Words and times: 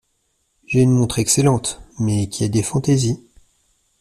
J’ai 0.65 0.81
une 0.81 0.93
montre 0.97 1.19
excellente; 1.19 1.79
mais 1.99 2.27
qui 2.27 2.43
a 2.43 2.47
des 2.47 2.63
fantaisies. 2.63 3.23